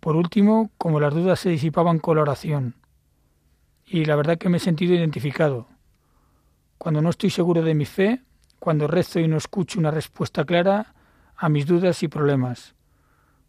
Por 0.00 0.16
último, 0.16 0.70
como 0.78 0.98
las 0.98 1.14
dudas 1.14 1.40
se 1.40 1.50
disipaban 1.50 1.98
con 1.98 2.16
la 2.16 2.22
oración, 2.22 2.74
y 3.86 4.04
la 4.04 4.16
verdad 4.16 4.38
que 4.38 4.48
me 4.48 4.56
he 4.56 4.60
sentido 4.60 4.94
identificado, 4.94 5.68
cuando 6.78 7.02
no 7.02 7.10
estoy 7.10 7.30
seguro 7.30 7.62
de 7.62 7.74
mi 7.74 7.84
fe, 7.84 8.22
cuando 8.58 8.86
rezo 8.86 9.20
y 9.20 9.28
no 9.28 9.36
escucho 9.36 9.78
una 9.78 9.90
respuesta 9.90 10.44
clara 10.44 10.94
a 11.36 11.48
mis 11.48 11.66
dudas 11.66 12.02
y 12.02 12.08
problemas, 12.08 12.74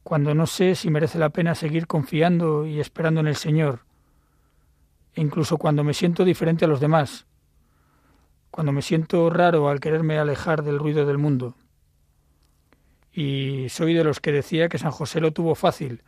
cuando 0.04 0.34
no 0.34 0.48
sé 0.48 0.76
si 0.76 0.90
merece 0.90 1.20
la 1.20 1.30
pena 1.30 1.56
seguir 1.56 1.88
confiando 1.88 2.66
y 2.66 2.80
esperando 2.80 3.20
en 3.20 3.28
el 3.28 3.36
Señor, 3.36 3.82
e 5.14 5.22
incluso 5.22 5.58
cuando 5.58 5.84
me 5.84 5.94
siento 5.94 6.24
diferente 6.24 6.66
a 6.66 6.68
los 6.68 6.80
demás, 6.80 7.26
cuando 8.52 8.72
me 8.72 8.82
siento 8.82 9.30
raro 9.30 9.70
al 9.70 9.80
quererme 9.80 10.18
alejar 10.18 10.64
del 10.64 10.80
ruido 10.80 11.06
del 11.06 11.18
mundo. 11.18 11.56
Y 13.12 13.68
soy 13.70 13.94
de 13.94 14.04
los 14.04 14.20
que 14.20 14.32
decía 14.32 14.70
que 14.70 14.78
San 14.78 14.92
José 14.92 15.20
lo 15.20 15.32
tuvo 15.34 15.56
fácil, 15.56 16.04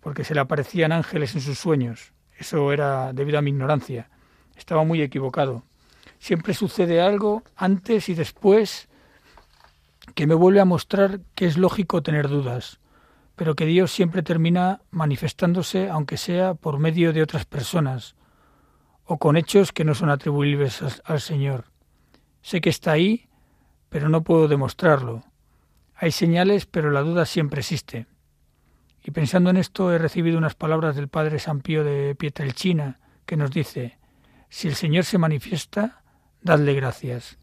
porque 0.00 0.24
se 0.24 0.34
le 0.34 0.40
aparecían 0.40 0.92
ángeles 0.92 1.34
en 1.34 1.40
sus 1.40 1.58
sueños. 1.58 2.12
Eso 2.38 2.72
era 2.72 3.12
debido 3.12 3.38
a 3.38 3.42
mi 3.42 3.50
ignorancia. 3.50 4.08
Estaba 4.56 4.84
muy 4.84 5.02
equivocado. 5.02 5.64
Siempre 6.18 6.54
sucede 6.54 7.00
algo 7.00 7.42
antes 7.56 8.08
y 8.08 8.14
después 8.14 8.88
que 10.14 10.26
me 10.26 10.34
vuelve 10.34 10.60
a 10.60 10.64
mostrar 10.64 11.20
que 11.34 11.46
es 11.46 11.58
lógico 11.58 12.02
tener 12.02 12.28
dudas, 12.28 12.80
pero 13.34 13.54
que 13.54 13.66
Dios 13.66 13.92
siempre 13.92 14.22
termina 14.22 14.80
manifestándose, 14.90 15.90
aunque 15.90 16.16
sea 16.16 16.54
por 16.54 16.78
medio 16.78 17.12
de 17.12 17.22
otras 17.22 17.44
personas, 17.44 18.16
o 19.04 19.18
con 19.18 19.36
hechos 19.36 19.72
que 19.72 19.84
no 19.84 19.94
son 19.94 20.10
atribuibles 20.10 20.82
al 21.04 21.20
Señor. 21.20 21.66
Sé 22.42 22.60
que 22.60 22.70
está 22.70 22.92
ahí, 22.92 23.28
pero 23.88 24.08
no 24.08 24.22
puedo 24.22 24.48
demostrarlo. 24.48 25.24
Hay 25.94 26.12
señales, 26.12 26.66
pero 26.66 26.90
la 26.90 27.02
duda 27.02 27.26
siempre 27.26 27.60
existe. 27.60 28.06
Y 29.02 29.12
pensando 29.12 29.50
en 29.50 29.56
esto 29.56 29.92
he 29.92 29.98
recibido 29.98 30.36
unas 30.38 30.54
palabras 30.54 30.96
del 30.96 31.08
Padre 31.08 31.38
San 31.38 31.60
Pío 31.60 31.84
de 31.84 32.14
Pietrelcina, 32.14 33.00
que 33.24 33.36
nos 33.36 33.50
dice, 33.50 33.98
si 34.48 34.68
el 34.68 34.74
Señor 34.74 35.04
se 35.04 35.18
manifiesta, 35.18 36.02
dadle 36.42 36.74
gracias. 36.74 37.38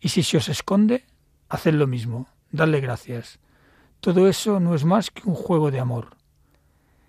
Y 0.00 0.10
si 0.10 0.22
se 0.22 0.36
os 0.36 0.48
esconde, 0.48 1.04
haced 1.48 1.74
lo 1.74 1.86
mismo, 1.86 2.28
dadle 2.50 2.80
gracias. 2.80 3.38
Todo 4.00 4.28
eso 4.28 4.60
no 4.60 4.74
es 4.74 4.84
más 4.84 5.10
que 5.10 5.28
un 5.28 5.34
juego 5.34 5.70
de 5.70 5.80
amor. 5.80 6.16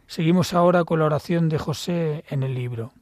Seguimos 0.08 0.54
ahora 0.54 0.86
con 0.86 1.00
la 1.00 1.06
oración 1.06 1.50
de 1.50 1.58
José 1.58 2.24
en 2.30 2.44
el 2.44 2.56
libro. 2.56 2.94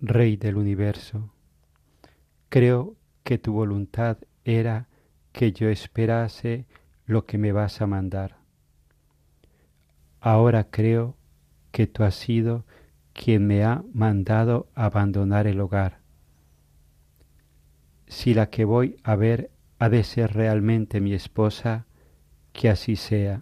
Rey 0.00 0.36
del 0.36 0.56
universo, 0.56 1.30
creo 2.48 2.96
que 3.22 3.38
tu 3.38 3.52
voluntad 3.52 4.18
era 4.44 4.88
que 5.30 5.52
yo 5.52 5.68
esperase 5.68 6.66
lo 7.06 7.24
que 7.24 7.38
me 7.38 7.52
vas 7.52 7.80
a 7.80 7.86
mandar. 7.86 8.38
Ahora 10.20 10.64
creo 10.70 11.16
que 11.70 11.86
tú 11.86 12.02
has 12.02 12.16
sido 12.16 12.64
quien 13.12 13.46
me 13.46 13.64
ha 13.64 13.84
mandado 13.94 14.68
abandonar 14.74 15.46
el 15.46 15.60
hogar 15.60 16.01
si 18.12 18.34
la 18.34 18.50
que 18.50 18.66
voy 18.66 18.96
a 19.04 19.16
ver 19.16 19.50
ha 19.78 19.88
de 19.88 20.04
ser 20.04 20.34
realmente 20.34 21.00
mi 21.00 21.14
esposa, 21.14 21.86
que 22.52 22.68
así 22.68 22.94
sea. 22.94 23.40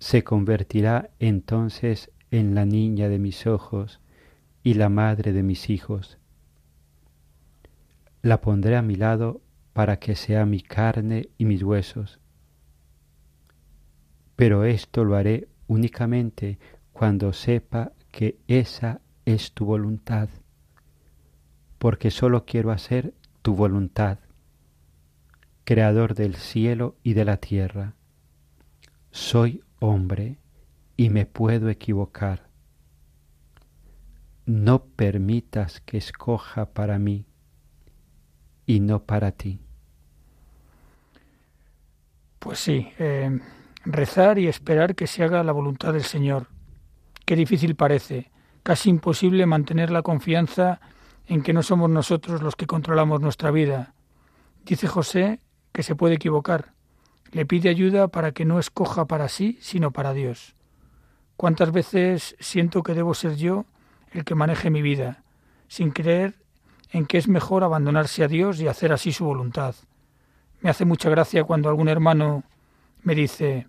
Se 0.00 0.24
convertirá 0.24 1.10
entonces 1.20 2.10
en 2.32 2.56
la 2.56 2.66
niña 2.66 3.08
de 3.08 3.20
mis 3.20 3.46
ojos 3.46 4.00
y 4.64 4.74
la 4.74 4.88
madre 4.88 5.32
de 5.32 5.44
mis 5.44 5.70
hijos. 5.70 6.18
La 8.22 8.40
pondré 8.40 8.76
a 8.76 8.82
mi 8.82 8.96
lado 8.96 9.40
para 9.72 10.00
que 10.00 10.16
sea 10.16 10.44
mi 10.44 10.60
carne 10.60 11.28
y 11.38 11.44
mis 11.44 11.62
huesos. 11.62 12.18
Pero 14.34 14.64
esto 14.64 15.04
lo 15.04 15.14
haré 15.14 15.46
únicamente 15.68 16.58
cuando 16.92 17.32
sepa 17.32 17.92
que 18.10 18.36
esa 18.48 19.00
es 19.24 19.52
tu 19.52 19.64
voluntad 19.64 20.28
porque 21.86 22.10
solo 22.10 22.44
quiero 22.44 22.72
hacer 22.72 23.14
tu 23.42 23.54
voluntad, 23.54 24.18
Creador 25.62 26.16
del 26.16 26.34
cielo 26.34 26.96
y 27.04 27.14
de 27.14 27.24
la 27.24 27.36
tierra. 27.36 27.94
Soy 29.12 29.62
hombre 29.78 30.40
y 30.96 31.10
me 31.10 31.26
puedo 31.26 31.68
equivocar. 31.68 32.48
No 34.46 34.82
permitas 34.82 35.80
que 35.80 35.96
escoja 35.96 36.72
para 36.72 36.98
mí 36.98 37.24
y 38.66 38.80
no 38.80 39.04
para 39.04 39.30
ti. 39.30 39.60
Pues 42.40 42.58
sí, 42.58 42.88
eh, 42.98 43.38
rezar 43.84 44.40
y 44.40 44.48
esperar 44.48 44.96
que 44.96 45.06
se 45.06 45.22
haga 45.22 45.44
la 45.44 45.52
voluntad 45.52 45.92
del 45.92 46.02
Señor. 46.02 46.48
Qué 47.24 47.36
difícil 47.36 47.76
parece, 47.76 48.32
casi 48.64 48.90
imposible 48.90 49.46
mantener 49.46 49.92
la 49.92 50.02
confianza 50.02 50.80
en 51.26 51.42
que 51.42 51.52
no 51.52 51.62
somos 51.62 51.90
nosotros 51.90 52.42
los 52.42 52.56
que 52.56 52.66
controlamos 52.66 53.20
nuestra 53.20 53.50
vida. 53.50 53.94
Dice 54.64 54.86
José 54.86 55.40
que 55.72 55.82
se 55.82 55.94
puede 55.94 56.14
equivocar. 56.14 56.72
Le 57.32 57.44
pide 57.44 57.68
ayuda 57.68 58.08
para 58.08 58.32
que 58.32 58.44
no 58.44 58.58
escoja 58.58 59.06
para 59.06 59.28
sí, 59.28 59.58
sino 59.60 59.90
para 59.90 60.12
Dios. 60.12 60.54
¿Cuántas 61.36 61.72
veces 61.72 62.36
siento 62.40 62.82
que 62.82 62.94
debo 62.94 63.12
ser 63.12 63.36
yo 63.36 63.66
el 64.12 64.24
que 64.24 64.34
maneje 64.34 64.70
mi 64.70 64.80
vida, 64.80 65.22
sin 65.68 65.90
creer 65.90 66.36
en 66.92 67.04
que 67.04 67.18
es 67.18 67.28
mejor 67.28 67.62
abandonarse 67.64 68.24
a 68.24 68.28
Dios 68.28 68.60
y 68.60 68.68
hacer 68.68 68.92
así 68.92 69.12
su 69.12 69.24
voluntad? 69.24 69.74
Me 70.60 70.70
hace 70.70 70.84
mucha 70.84 71.10
gracia 71.10 71.44
cuando 71.44 71.68
algún 71.68 71.88
hermano 71.88 72.44
me 73.02 73.14
dice, 73.14 73.68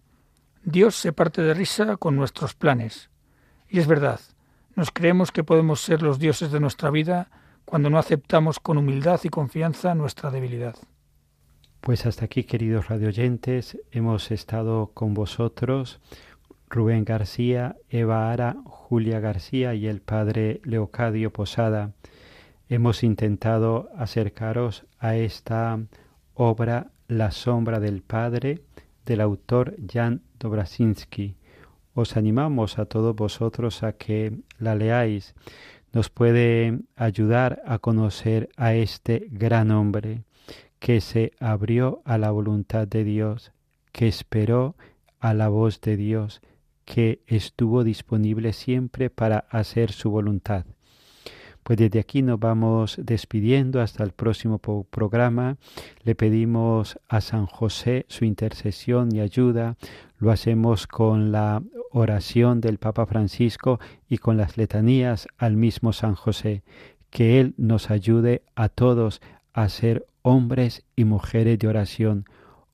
Dios 0.63 0.95
se 0.95 1.11
parte 1.11 1.41
de 1.41 1.53
risa 1.53 1.97
con 1.97 2.15
nuestros 2.15 2.53
planes. 2.55 3.09
Y 3.69 3.79
es 3.79 3.87
verdad, 3.87 4.21
nos 4.75 4.91
creemos 4.91 5.31
que 5.31 5.43
podemos 5.43 5.81
ser 5.81 6.01
los 6.01 6.19
dioses 6.19 6.51
de 6.51 6.59
nuestra 6.59 6.89
vida 6.89 7.29
cuando 7.67 7.89
no 7.89 7.99
aceptamos 7.99 8.61
con 8.61 8.77
humildad 8.77 9.19
y 9.25 9.29
confianza 9.29 9.93
nuestra 9.93 10.31
debilidad. 10.31 10.77
Pues 11.81 12.05
hasta 12.05 12.23
aquí, 12.23 12.45
queridos 12.45 12.87
radioyentes, 12.87 13.77
hemos 13.91 14.31
estado 14.31 14.91
con 14.93 15.13
vosotros 15.13 15.99
Rubén 16.69 17.03
García, 17.03 17.75
Eva 17.89 18.31
Ara, 18.31 18.55
Julia 18.63 19.19
García 19.19 19.73
y 19.73 19.85
el 19.85 19.99
padre 19.99 20.61
Leocadio 20.63 21.33
Posada. 21.33 21.91
Hemos 22.69 23.03
intentado 23.03 23.89
acercaros 23.97 24.85
a 24.97 25.17
esta 25.17 25.77
obra 26.35 26.91
La 27.09 27.31
sombra 27.31 27.81
del 27.81 28.01
Padre 28.01 28.61
del 29.05 29.19
autor 29.19 29.75
Jan 29.91 30.21
Dobrasinski. 30.39 31.35
Os 31.93 32.15
animamos 32.15 32.79
a 32.79 32.85
todos 32.85 33.13
vosotros 33.13 33.83
a 33.83 33.91
que 33.91 34.39
la 34.57 34.75
leáis. 34.75 35.35
Nos 35.97 36.11
puede 36.11 36.81
ayudar 36.95 37.63
a 37.65 37.79
conocer 37.79 38.49
a 38.55 38.75
este 38.75 39.29
gran 39.31 39.71
hombre 39.71 40.21
que 40.77 41.01
se 41.01 41.31
abrió 41.39 42.03
a 42.05 42.19
la 42.19 42.29
voluntad 42.29 42.87
de 42.87 43.03
Dios, 43.03 43.51
que 43.91 44.07
esperó 44.07 44.75
a 45.19 45.33
la 45.33 45.49
voz 45.49 45.81
de 45.81 45.97
Dios, 45.97 46.39
que 46.85 47.23
estuvo 47.25 47.83
disponible 47.83 48.53
siempre 48.53 49.09
para 49.09 49.47
hacer 49.49 49.91
su 49.91 50.11
voluntad. 50.11 50.67
Pues 51.67 51.79
desde 51.79 51.99
aquí 51.99 52.21
nos 52.21 52.39
vamos 52.39 52.97
despidiendo 52.97 53.81
hasta 53.81 54.01
el 54.01 54.13
próximo 54.13 54.57
programa. 54.57 55.57
Le 56.05 56.15
pedimos 56.15 56.97
a 57.09 57.19
San 57.19 57.45
José 57.45 58.05
su 58.07 58.23
intercesión 58.23 59.13
y 59.13 59.19
ayuda. 59.19 59.75
Lo 60.17 60.31
hacemos 60.31 60.87
con 60.87 61.33
la 61.33 61.61
oración 61.91 62.61
del 62.61 62.77
Papa 62.77 63.05
Francisco 63.05 63.81
y 64.07 64.19
con 64.19 64.37
las 64.37 64.55
letanías 64.55 65.27
al 65.37 65.57
mismo 65.57 65.91
San 65.91 66.15
José. 66.15 66.63
Que 67.09 67.41
Él 67.41 67.53
nos 67.57 67.91
ayude 67.91 68.43
a 68.55 68.69
todos 68.69 69.19
a 69.51 69.67
ser 69.67 70.07
hombres 70.21 70.85
y 70.95 71.03
mujeres 71.03 71.59
de 71.59 71.67
oración, 71.67 72.23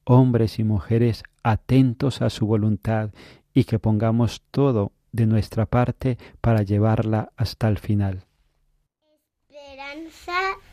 hombres 0.03 0.59
y 0.59 0.63
mujeres 0.63 1.23
atentos 1.41 2.21
a 2.21 2.29
su 2.29 2.45
voluntad 2.45 3.09
y 3.55 3.63
que 3.63 3.79
pongamos 3.79 4.43
todo 4.51 4.91
de 5.11 5.25
nuestra 5.25 5.65
parte 5.65 6.19
para 6.41 6.61
llevarla 6.61 7.31
hasta 7.37 7.67
el 7.67 7.79
final. 7.79 8.27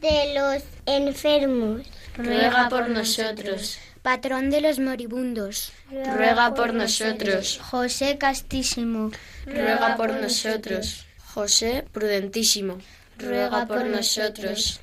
De 0.01 0.35
los 0.35 0.63
enfermos. 0.87 1.83
Ruega 2.17 2.69
por 2.69 2.89
nosotros. 2.89 3.79
Patrón 4.03 4.49
de 4.51 4.63
los 4.63 4.79
moribundos. 4.79 5.73
Ruega 5.91 6.55
por 6.55 6.73
nosotros. 6.73 7.61
José 7.63 8.17
Castísimo. 8.17 9.11
Ruega 9.47 9.97
por 9.97 10.13
nosotros. 10.15 11.07
José 11.35 11.85
Prudentísimo. 11.93 12.79
Ruega 13.19 13.67
por 13.67 13.85
nosotros. 13.85 14.81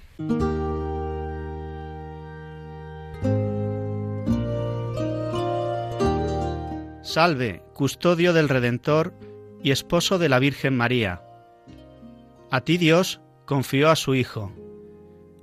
Salve, 7.01 7.63
custodio 7.73 8.33
del 8.33 8.49
Redentor 8.49 9.13
y 9.63 9.71
esposo 9.71 10.19
de 10.19 10.29
la 10.29 10.37
Virgen 10.37 10.77
María. 10.77 11.23
A 12.51 12.61
ti 12.61 12.77
Dios 12.77 13.21
confió 13.45 13.89
a 13.89 13.95
su 13.95 14.13
Hijo. 14.13 14.53